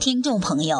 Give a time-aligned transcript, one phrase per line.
[0.00, 0.78] 听众朋友，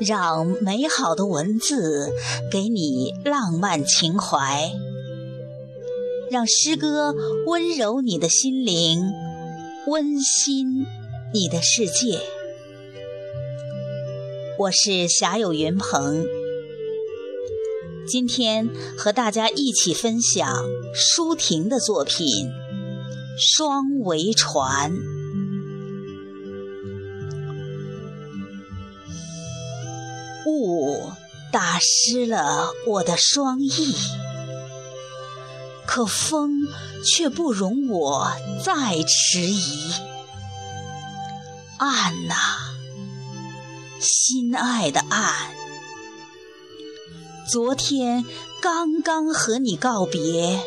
[0.00, 2.10] 让美好的文字
[2.50, 4.72] 给你浪漫情怀，
[6.28, 7.14] 让诗歌
[7.46, 9.12] 温柔你的心灵，
[9.86, 10.84] 温馨
[11.32, 12.20] 你的世界。
[14.58, 16.26] 我是侠友云鹏，
[18.06, 18.68] 今天
[18.98, 20.46] 和大家一起分享
[20.94, 22.46] 舒婷的作品
[23.38, 24.92] 《双桅船》。
[30.46, 31.10] 雾
[31.50, 33.94] 打湿了我的双翼，
[35.86, 36.68] 可风
[37.04, 38.30] 却不容我
[38.62, 39.92] 再迟疑。
[41.78, 42.34] 岸呐，
[43.98, 45.54] 心爱的岸，
[47.46, 48.24] 昨天
[48.62, 50.60] 刚刚和你告别，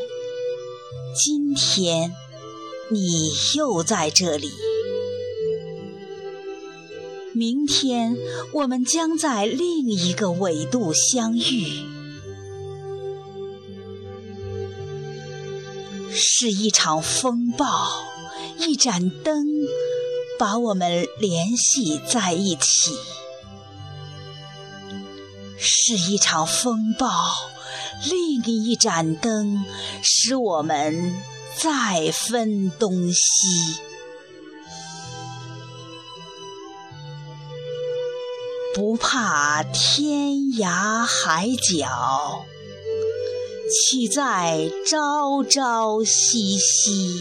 [1.16, 2.14] 今天
[2.92, 4.52] 你又在这里。
[7.34, 8.16] 明天
[8.54, 11.84] 我们将在另一个纬度相遇，
[16.12, 17.66] 是一场风暴，
[18.60, 19.48] 一盏灯
[20.38, 22.94] 把我们联系在一起；
[25.58, 27.08] 是一场风暴，
[28.10, 29.66] 另一盏灯
[30.04, 31.16] 使我们
[31.58, 33.82] 再分东西。
[38.76, 42.46] 不怕天涯海角，
[43.72, 47.20] 岂在朝朝夕夕？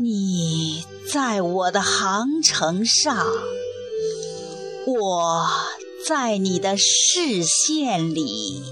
[0.00, 3.26] 你在我的航程上，
[4.86, 5.46] 我
[6.06, 8.62] 在你的视线里。